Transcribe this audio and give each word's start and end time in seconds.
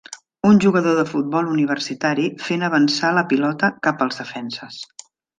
Un 0.51 0.59
jugador 0.61 0.95
de 0.99 1.03
futbol 1.09 1.51
universitari 1.55 2.25
fent 2.47 2.67
avançar 2.69 3.11
la 3.17 3.25
pilota 3.33 3.69
cap 3.89 4.01
als 4.07 4.17
defenses. 4.23 4.79